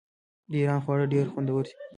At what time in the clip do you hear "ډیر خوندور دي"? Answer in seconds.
1.13-1.73